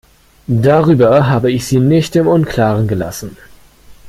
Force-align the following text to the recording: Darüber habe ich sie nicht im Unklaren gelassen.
Darüber 0.47 1.27
habe 1.29 1.51
ich 1.51 1.67
sie 1.67 1.79
nicht 1.79 2.15
im 2.15 2.25
Unklaren 2.27 2.87
gelassen. 2.87 3.37